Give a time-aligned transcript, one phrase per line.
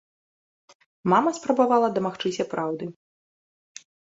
[1.13, 2.85] Мама спрабавала дамагчыся праўды.